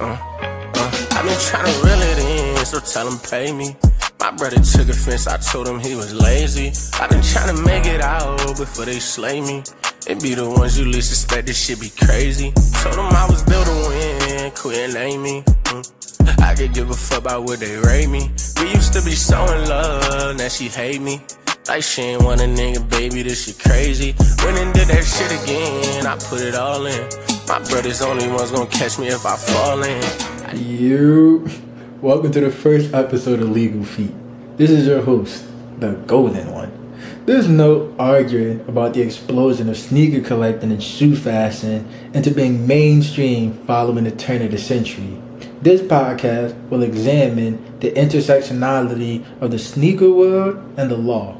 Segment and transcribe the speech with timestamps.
[0.00, 3.76] Uh, uh, I been trying to reel it in, so tell him pay me.
[4.18, 6.72] My brother took offense, I told him he was lazy.
[6.94, 9.62] I been trying to make it out before they slay me.
[10.06, 12.52] It be the ones you least expect, this shit be crazy.
[12.82, 15.42] Told I was built to win, quit name me.
[15.42, 16.40] Mm.
[16.42, 18.30] I could give a fuck about what they rate me.
[18.60, 21.20] We used to be so in love, now she hate me.
[21.66, 24.14] Like she ain't want a nigga, baby, this shit crazy.
[24.44, 27.08] Went and did that shit again, I put it all in.
[27.48, 30.58] My brother's only ones gonna catch me if I fall in.
[30.58, 31.48] You,
[32.02, 34.12] welcome to the first episode of Legal Feet.
[34.58, 35.46] This is your host,
[35.80, 36.70] the Golden One.
[37.24, 43.54] There's no arguing about the explosion of sneaker collecting and shoe fashion into being mainstream
[43.66, 45.18] following the turn of the century.
[45.62, 51.38] This podcast will examine the intersectionality of the sneaker world and the law.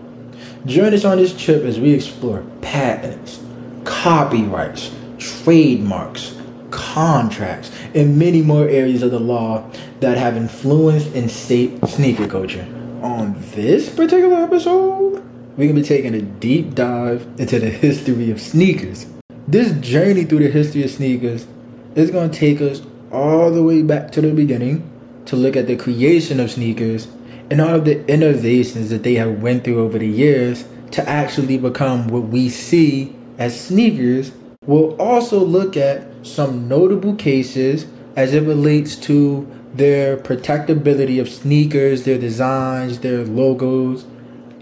[0.67, 3.45] Join us on this trip as we explore patents,
[3.85, 6.41] copyrights, trademarks,
[6.71, 12.67] contracts, and many more areas of the law that have influenced and shaped sneaker culture.
[13.03, 15.23] On this particular episode,
[15.59, 19.05] we're gonna be taking a deep dive into the history of sneakers.
[19.47, 21.47] This journey through the history of sneakers
[21.95, 22.81] is gonna take us
[23.12, 24.91] all the way back to the beginning
[25.27, 27.06] to look at the creation of sneakers
[27.50, 31.59] and all of the innovations that they have went through over the years to actually
[31.59, 34.33] become what we see as sneakers.
[34.67, 42.05] We'll also look at some notable cases as it relates to their protectability of sneakers,
[42.05, 44.06] their designs, their logos,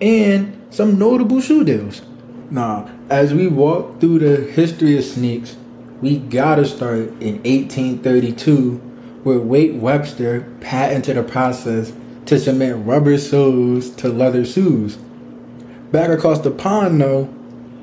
[0.00, 2.02] and some notable shoe deals.
[2.50, 5.56] Now, as we walk through the history of sneaks,
[6.00, 8.76] we gotta start in 1832,
[9.22, 11.92] where Wade Webster patented a process
[12.32, 14.96] to cement rubber soles to leather shoes.
[15.90, 17.28] Back across the pond, though,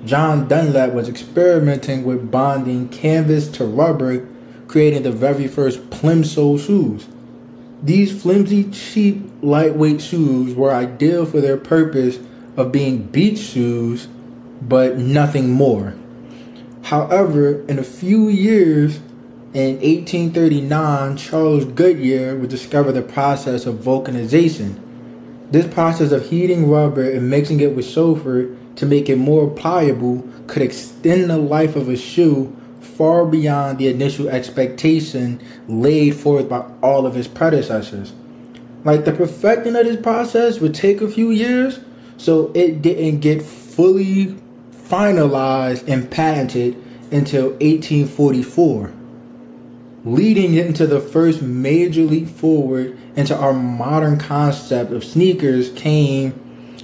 [0.06, 4.28] John Dunlop was experimenting with bonding canvas to rubber,
[4.68, 7.08] creating the very first plimsoll shoes.
[7.84, 12.18] These flimsy, cheap, lightweight shoes were ideal for their purpose
[12.58, 14.08] of being beach shoes,
[14.64, 15.94] but nothing more.
[16.82, 19.00] However, in a few years,
[19.54, 24.80] in 1839, Charles Goodyear would discover the process of vulcanization.
[25.52, 30.28] This process of heating rubber and mixing it with sulfur to make it more pliable
[30.46, 36.70] could extend the life of a shoe far beyond the initial expectation laid forth by
[36.84, 38.14] all of his predecessors.
[38.84, 41.80] Like the perfecting of this process would take a few years,
[42.18, 44.38] so it didn't get fully
[44.72, 46.76] finalized and patented
[47.12, 48.92] until 1844,
[50.06, 56.32] leading into the first major leap forward into our modern concept of sneakers came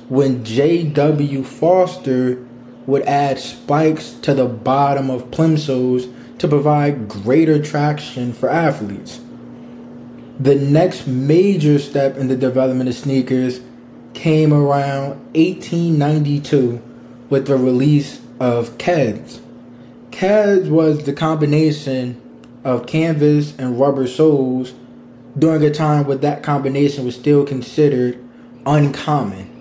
[0.10, 1.44] when J.W.
[1.44, 2.46] Foster
[2.86, 9.22] would add spikes to the bottom of plimsolls to provide greater traction for athletes.
[10.40, 13.62] The next major step in the development of sneakers
[14.14, 16.82] came around 1892
[17.30, 19.40] with the release of Keds.
[20.12, 22.22] Keds was the combination
[22.66, 24.74] of canvas and rubber soles
[25.40, 28.22] during a time where that combination was still considered
[28.66, 29.52] uncommon.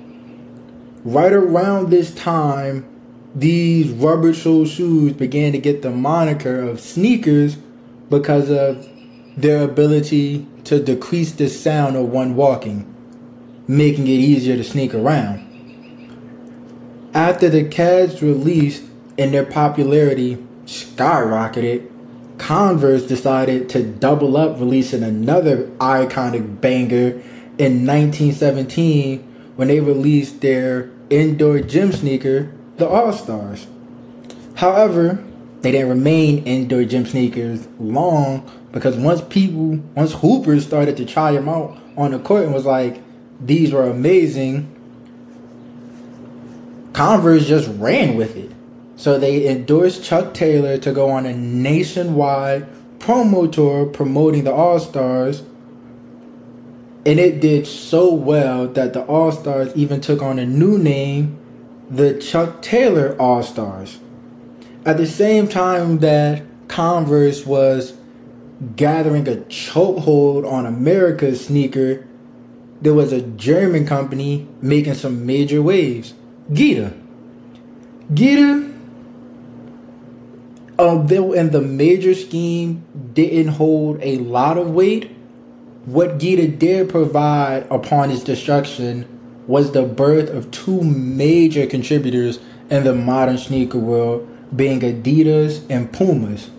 [1.05, 2.85] Right around this time,
[3.35, 7.57] these rubber sole shoes began to get the moniker of sneakers
[8.11, 8.89] because of
[9.37, 12.91] their ability to decrease the sound of one walking
[13.67, 15.41] making it easier to sneak around.
[17.15, 18.83] After the Keds released
[19.17, 20.37] and their popularity
[20.67, 21.91] skyrocketed,
[22.45, 27.13] Converse decided to double up, releasing another iconic banger
[27.57, 29.21] in 1917
[29.57, 33.67] when they released their indoor gym sneaker, the All Stars.
[34.57, 35.25] However,
[35.63, 41.33] they didn't remain indoor gym sneakers long because once people, once hoopers started to try
[41.33, 43.03] them out on the court and was like,
[43.41, 44.71] these were amazing.
[46.93, 48.53] Converse just ran with it.
[48.97, 52.67] So they endorsed Chuck Taylor to go on a nationwide
[52.99, 55.43] promo tour promoting the All Stars.
[57.07, 61.39] And it did so well that the All Stars even took on a new name,
[61.91, 63.99] the Chuck Taylor All Stars.
[64.87, 67.95] At the same time that Converse was
[68.77, 72.07] gathering a chokehold on America's sneaker
[72.85, 76.13] there was a German company making some major waves.
[76.53, 76.93] Geda.
[78.13, 78.74] Geda,
[80.79, 85.11] Um, although in the major scheme didn't hold a lot of weight,
[85.85, 89.07] what Geda did provide upon its destruction
[89.47, 92.39] was the birth of two major contributors
[92.71, 94.27] in the modern sneaker world,
[94.57, 96.51] being Adidas and Pumas.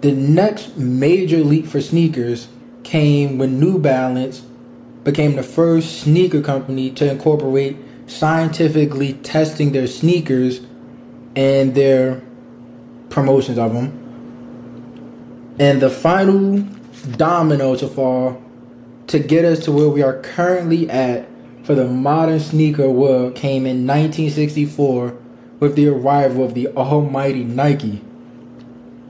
[0.00, 2.48] The next major leap for sneakers
[2.84, 4.40] came when New Balance
[5.04, 7.76] became the first sneaker company to incorporate
[8.06, 10.60] scientifically testing their sneakers
[11.36, 12.22] and their
[13.10, 15.56] promotions of them.
[15.58, 16.60] And the final
[17.16, 18.42] domino to fall
[19.08, 21.28] to get us to where we are currently at
[21.64, 25.16] for the modern sneaker world came in 1964
[25.60, 28.02] with the arrival of the almighty Nike.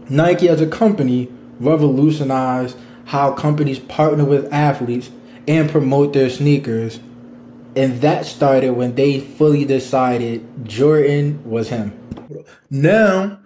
[0.08, 1.30] Nike as a company
[1.60, 5.10] revolutionized how companies partner with athletes
[5.46, 7.00] and promote their sneakers.
[7.76, 11.92] And that started when they fully decided Jordan was him.
[12.70, 13.40] Now,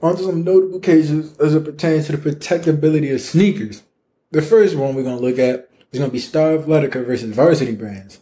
[0.00, 3.82] onto some notable cases as it pertains to the protectability of sneakers.
[4.30, 7.34] The first one we're going to look at is going to be Star Athletica versus
[7.34, 8.20] Varsity Brands.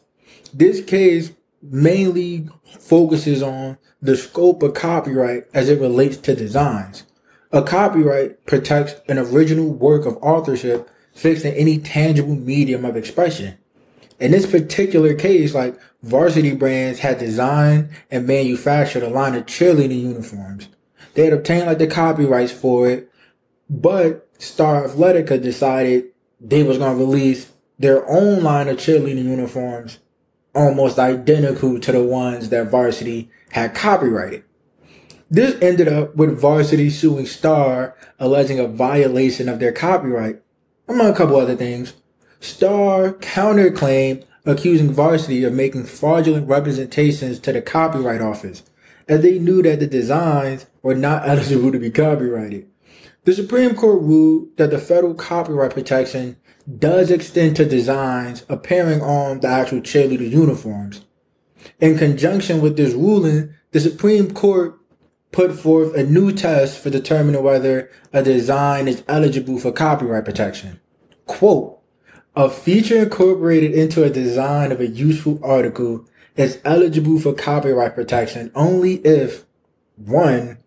[0.55, 1.33] This case
[1.63, 7.05] mainly focuses on the scope of copyright as it relates to designs.
[7.53, 13.59] A copyright protects an original work of authorship fixed in any tangible medium of expression.
[14.19, 20.03] In this particular case, like varsity brands had designed and manufactured a line of cheerleading
[20.03, 20.69] uniforms.
[21.17, 23.11] They had obtained like the copyrights for it,
[23.71, 29.99] but Star Athletica decided they was gonna release their own line of cheerleading uniforms
[30.55, 34.45] almost identical to the ones that Varsity had copyrighted.
[35.31, 40.43] This ended up with Varsity suing Star, alleging a violation of their copyright,
[40.87, 41.95] among a couple other things.
[42.41, 48.63] Star counterclaimed, accusing Varsity of making fraudulent representations to the Copyright Office,
[49.09, 52.69] as they knew that the designs were not eligible to be copyrighted.
[53.25, 56.37] The Supreme Court ruled that the federal copyright protection
[56.79, 61.03] does extend to designs appearing on the actual cheerleader uniforms.
[61.81, 64.79] In conjunction with this ruling, the Supreme Court
[65.33, 70.81] put forth a new test for determining whether a design is eligible for copyright protection.
[71.27, 71.81] Quote,
[72.35, 76.07] a feature incorporated into a design of a useful article
[76.37, 79.45] is eligible for copyright protection only if
[79.97, 80.59] one,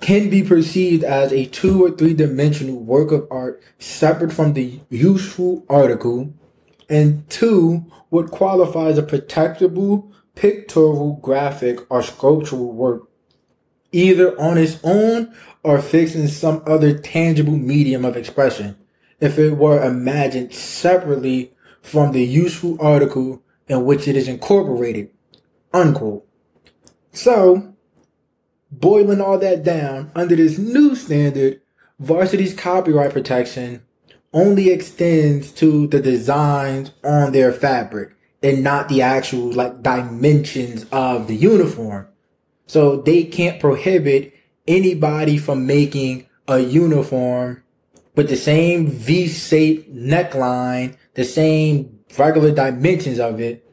[0.00, 4.80] can be perceived as a two or three dimensional work of art separate from the
[4.88, 6.32] useful article,
[6.88, 13.08] and two, would qualify as a protectable pictorial, graphic, or sculptural work,
[13.92, 15.32] either on its own
[15.62, 18.76] or fixed in some other tangible medium of expression,
[19.20, 21.52] if it were imagined separately
[21.82, 25.10] from the useful article in which it is incorporated.
[25.72, 26.26] Unquote.
[27.12, 27.74] So,
[28.70, 31.60] boiling all that down under this new standard,
[32.00, 33.82] varsity's copyright protection
[34.32, 41.28] only extends to the designs on their fabric and not the actual like dimensions of
[41.28, 42.08] the uniform.
[42.66, 44.32] So they can't prohibit
[44.66, 47.62] anybody from making a uniform
[48.16, 53.66] with the same V-shaped neckline, the same regular dimensions of it.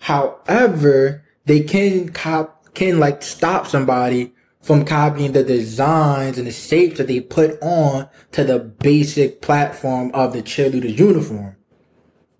[0.00, 4.32] However, they can cop, can like stop somebody
[4.62, 10.10] from copying the designs and the shapes that they put on to the basic platform
[10.12, 11.56] of the cheerleader's uniform.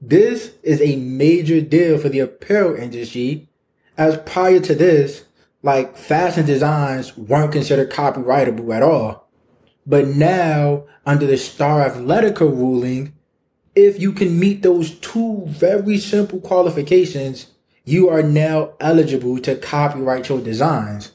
[0.00, 3.48] This is a major deal for the apparel industry,
[3.96, 5.24] as prior to this,
[5.62, 9.28] like fashion designs weren't considered copyrightable at all.
[9.86, 13.14] But now, under the Star Athletica ruling,
[13.78, 17.46] if you can meet those two very simple qualifications,
[17.84, 21.12] you are now eligible to copyright your designs.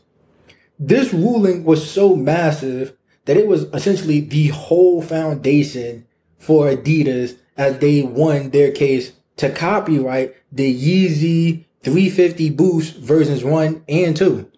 [0.79, 7.79] This ruling was so massive that it was essentially the whole foundation for Adidas as
[7.79, 14.50] they won their case to copyright the Yeezy 350 Boost versions 1 and 2.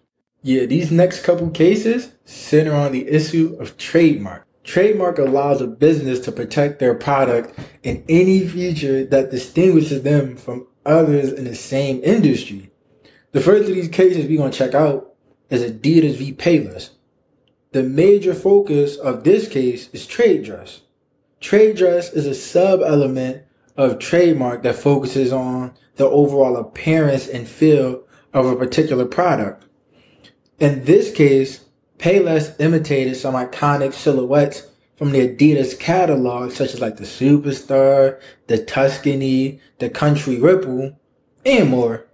[0.42, 4.45] Yeah, these next couple cases center on the issue of trademark.
[4.66, 10.66] Trademark allows a business to protect their product and any feature that distinguishes them from
[10.84, 12.70] others in the same industry.
[13.30, 15.14] The first of these cases we're going to check out
[15.50, 16.32] is Adidas v.
[16.32, 16.90] Payless.
[17.70, 20.80] The major focus of this case is trade dress.
[21.40, 23.44] Trade dress is a sub element
[23.76, 29.64] of trademark that focuses on the overall appearance and feel of a particular product.
[30.58, 31.65] In this case,
[31.98, 38.58] Payless imitated some iconic silhouettes from the Adidas catalog, such as like the Superstar, the
[38.58, 40.98] Tuscany, the Country Ripple,
[41.44, 42.06] and more.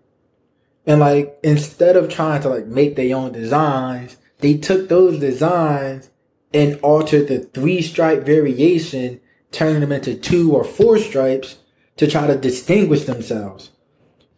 [0.87, 6.11] And like instead of trying to like make their own designs, they took those designs
[6.53, 9.21] and altered the three stripe variation,
[9.53, 11.59] turning them into two or four stripes
[11.97, 13.71] to try to distinguish themselves.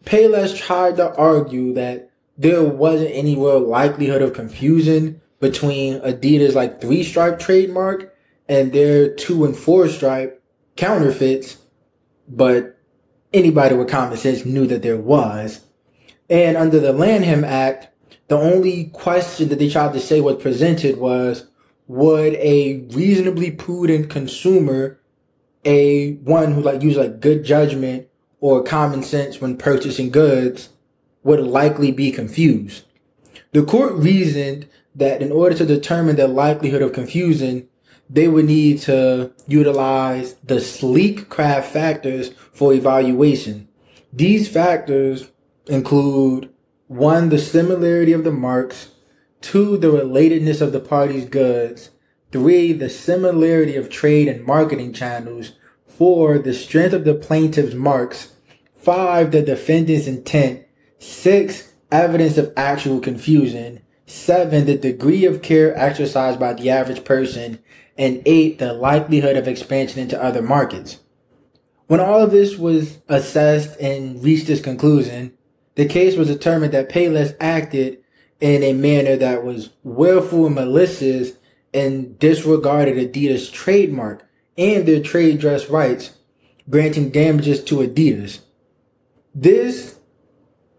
[0.05, 6.81] Payless tried to argue that there wasn't any real likelihood of confusion between Adidas like
[6.81, 8.15] three stripe trademark
[8.49, 10.41] and their two and four stripe
[10.75, 11.57] counterfeits,
[12.27, 12.79] but
[13.31, 15.61] anybody with common sense knew that there was.
[16.31, 17.89] And under the Lanham Act,
[18.27, 21.45] the only question that they tried to say was presented was,
[21.87, 24.99] would a reasonably prudent consumer,
[25.63, 28.07] a one who like use like good judgment
[28.39, 30.69] or common sense when purchasing goods,
[31.21, 32.85] would likely be confused?
[33.51, 37.67] The court reasoned that in order to determine the likelihood of confusion,
[38.09, 43.67] they would need to utilize the Sleekcraft factors for evaluation.
[44.13, 45.31] These factors
[45.67, 46.49] include
[46.87, 48.91] one, the similarity of the marks,
[49.41, 51.89] two, the relatedness of the party's goods,
[52.31, 55.53] three, the similarity of trade and marketing channels,
[55.87, 58.33] four, the strength of the plaintiff's marks,
[58.75, 60.65] five, the defendant's intent,
[60.99, 67.59] six, evidence of actual confusion, seven, the degree of care exercised by the average person,
[67.97, 70.99] and eight, the likelihood of expansion into other markets.
[71.87, 75.33] When all of this was assessed and reached its conclusion,
[75.75, 77.99] the case was determined that Payless acted
[78.39, 81.33] in a manner that was willful and malicious
[81.73, 86.11] and disregarded Adidas' trademark and their trade dress rights,
[86.69, 88.39] granting damages to Adidas.
[89.33, 89.99] This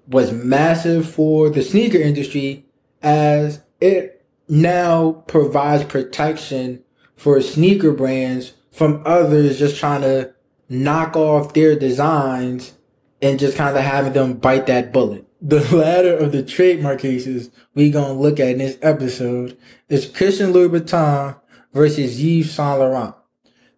[0.09, 2.66] was massive for the sneaker industry
[3.03, 6.83] as it now provides protection
[7.17, 10.33] for sneaker brands from others just trying to
[10.69, 12.75] knock off their designs
[13.23, 15.25] and just kind of having them bite that bullet.
[15.43, 19.57] The latter of the trademark cases we gonna look at in this episode
[19.89, 21.39] is Christian Louboutin
[21.75, 23.15] versus Yves Saint Laurent.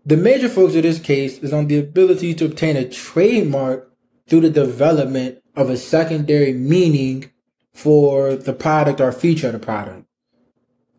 [0.07, 3.93] The major focus of this case is on the ability to obtain a trademark
[4.29, 7.31] through the development of a secondary meaning
[7.79, 10.05] for the product or feature of the product.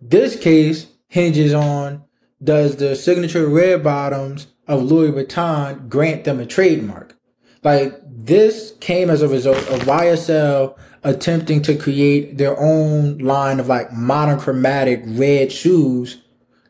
[0.01, 2.05] This case hinges on
[2.41, 7.17] does the signature red bottoms of Louboutin grant them a trademark?
[7.63, 13.67] Like this came as a result of YSL attempting to create their own line of
[13.67, 16.21] like monochromatic red shoes.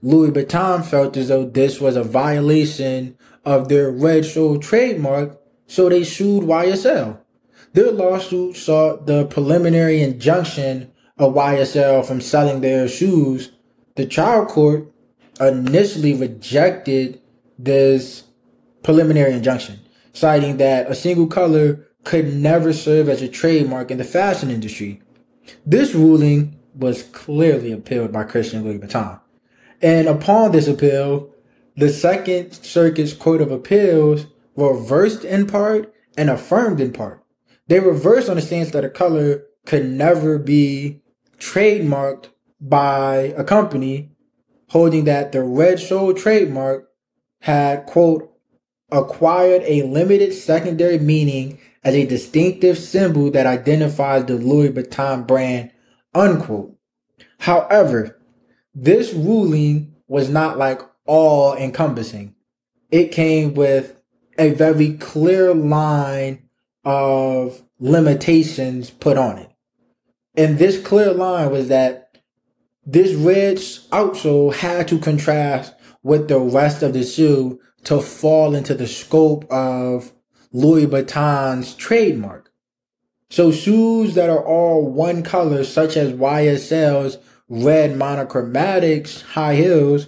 [0.04, 6.04] Louboutin felt as though this was a violation of their red sole trademark, so they
[6.04, 7.19] sued YSL.
[7.74, 13.52] Their lawsuit sought the preliminary injunction of YSL from selling their shoes.
[13.96, 14.92] The trial court
[15.40, 17.22] initially rejected
[17.58, 18.24] this
[18.84, 19.80] preliminary injunction,
[20.14, 25.02] citing that a single color could never serve as a trademark in the fashion industry.
[25.66, 29.20] This ruling was clearly appealed by Christian Louboutin.
[29.82, 31.30] And upon this appeal,
[31.76, 37.24] the Second Circuit's Court of Appeals reversed in part and affirmed in part.
[37.70, 41.02] They reversed on the stance that a color could never be
[41.38, 44.10] trademarked by a company
[44.70, 46.90] holding that the red sole trademark
[47.42, 48.34] had, quote,
[48.92, 55.72] acquired a limited secondary meaning as a distinctive symbol that identifies the Louboutin brand,
[56.16, 56.76] unquote.
[57.38, 58.20] However,
[58.74, 62.34] this ruling was not like all encompassing.
[62.90, 64.02] It came with
[64.40, 66.49] a very clear line
[66.84, 69.52] of limitations put on it.
[70.36, 72.18] And this clear line was that
[72.86, 73.58] this red
[73.92, 79.46] outsole had to contrast with the rest of the shoe to fall into the scope
[79.52, 80.12] of
[80.54, 82.52] Louboutin's trademark.
[83.30, 90.08] So shoes that are all one color, such as YSL's red monochromatics high heels,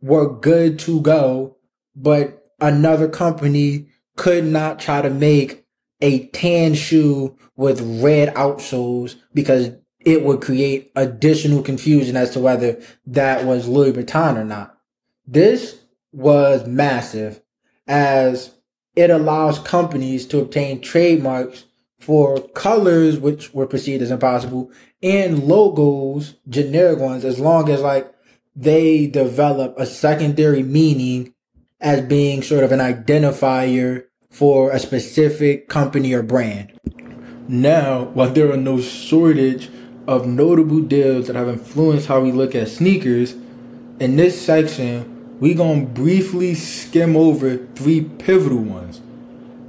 [0.00, 1.56] were good to go,
[1.94, 5.63] but another company could not try to make
[6.04, 9.70] a tan shoe with red outsoles because
[10.00, 14.78] it would create additional confusion as to whether that was Louboutin or not.
[15.26, 15.80] This
[16.12, 17.40] was massive
[17.86, 18.50] as
[18.94, 21.64] it allows companies to obtain trademarks
[21.98, 24.70] for colors which were perceived as impossible
[25.02, 28.12] and logos, generic ones, as long as like
[28.54, 31.32] they develop a secondary meaning
[31.80, 34.04] as being sort of an identifier
[34.34, 36.72] for a specific company or brand.
[37.46, 39.70] Now, while there are no shortage
[40.08, 43.36] of notable deals that have influenced how we look at sneakers,
[44.00, 49.00] in this section, we're gonna briefly skim over three pivotal ones.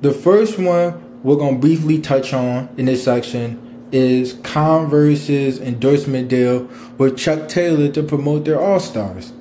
[0.01, 6.67] The first one we're gonna briefly touch on in this section is Converse's endorsement deal
[6.97, 9.31] with Chuck Taylor to promote their All Stars.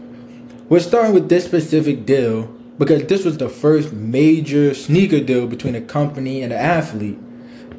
[0.69, 5.75] We're starting with this specific deal because this was the first major sneaker deal between
[5.75, 7.19] a company and an athlete.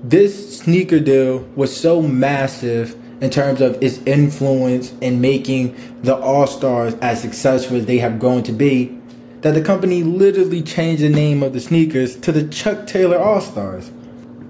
[0.03, 6.47] This sneaker deal was so massive in terms of its influence in making the All
[6.47, 8.97] Stars as successful as they have grown to be,
[9.41, 13.41] that the company literally changed the name of the sneakers to the Chuck Taylor All
[13.41, 13.91] Stars.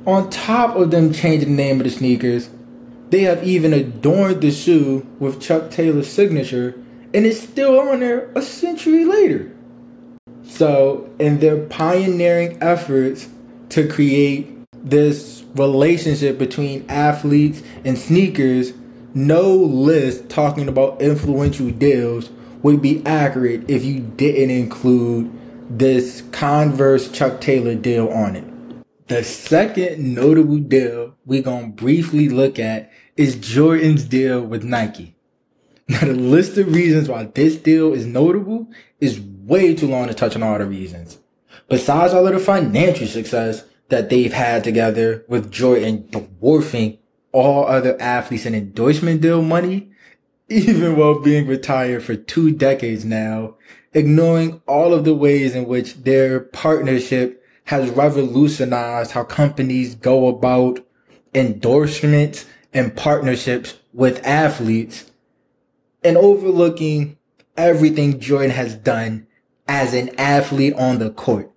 [0.06, 2.50] On top of them changing the name of the sneakers,
[3.10, 6.76] they have even adorned the shoe with Chuck Taylor's signature,
[7.14, 9.55] and it's still on there a century later.
[10.48, 13.28] So, in their pioneering efforts
[13.70, 18.74] to create this relationship between athletes and sneakers,
[19.14, 22.30] no list talking about influential deals
[22.62, 25.32] would be accurate if you didn't include
[25.70, 28.46] this Converse Chuck Taylor deal on it.
[29.08, 35.16] The second notable deal we're going to briefly look at is Jordan's deal with Nike.
[35.88, 38.68] Now, the list of reasons why this deal is notable
[39.00, 41.20] is way too long to touch on all the reasons.
[41.70, 46.98] Besides all of the financial success that they've had together with Jordan dwarfing
[47.32, 49.92] all other athletes in endorsement deal money,
[50.50, 53.56] even while being retired for two decades now,
[53.94, 60.86] ignoring all of the ways in which their partnership has revolutionized how companies go about
[61.34, 65.12] endorsements and partnerships with athletes
[66.04, 67.18] and overlooking
[67.58, 69.26] everything Jordan has done
[69.68, 71.52] as an athlete on the court.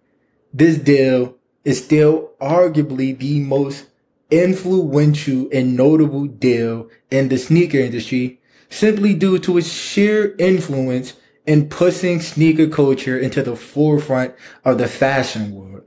[0.52, 3.86] This deal is still arguably the most
[4.30, 11.14] influential and notable deal in the sneaker industry simply due to its sheer influence
[11.46, 14.34] in pushing sneaker culture into the forefront
[14.64, 15.84] of the fashion world.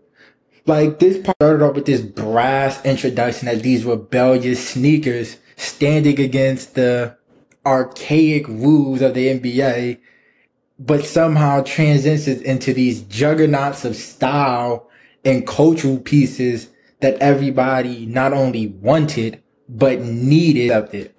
[0.65, 6.75] Like this part started off with this brass introduction as these rebellious sneakers standing against
[6.75, 7.17] the
[7.65, 9.99] archaic rules of the NBA,
[10.85, 14.89] but somehow transitions into these juggernauts of style
[15.23, 16.69] and cultural pieces
[17.01, 21.13] that everybody not only wanted, but needed.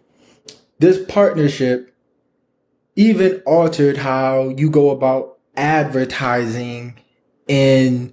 [0.80, 1.94] This partnership
[2.96, 6.98] even altered how you go about advertising
[7.48, 8.12] and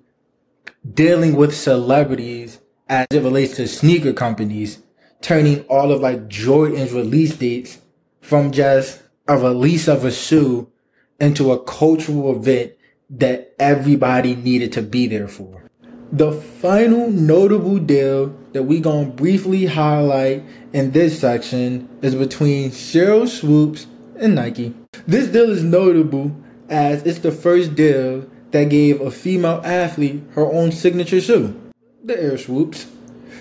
[0.93, 4.83] dealing with celebrities as it relates to sneaker companies,
[5.21, 7.79] turning all of like Jordan's release dates
[8.21, 10.71] from just a release of a shoe
[11.19, 12.73] into a cultural event
[13.09, 15.63] that everybody needed to be there for.
[16.11, 23.27] The final notable deal that we gonna briefly highlight in this section is between Sheryl
[23.27, 24.73] Swoopes and Nike.
[25.07, 26.35] This deal is notable
[26.67, 31.59] as it's the first deal that gave a female athlete her own signature shoe,
[32.03, 32.87] the Air Swoopes.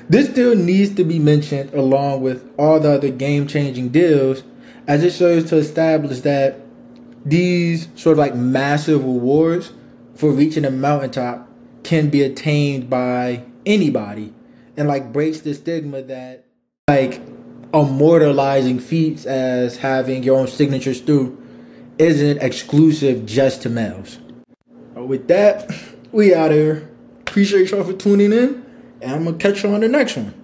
[0.09, 4.43] This deal needs to be mentioned along with all the other game changing deals
[4.87, 6.61] as it serves to establish that
[7.29, 9.73] these sort of like massive rewards
[10.15, 11.49] for reaching a mountaintop
[11.83, 14.33] can be attained by anybody
[14.77, 16.47] and like breaks the stigma that
[16.89, 17.21] like
[17.75, 21.37] immortalizing feats as having your own signature stew
[21.99, 24.19] isn't exclusive just to males.
[24.95, 25.71] With that,
[26.13, 26.89] we out here.
[27.21, 28.65] Appreciate y'all for tuning in,
[29.01, 30.35] and I'm gonna catch you on the next one.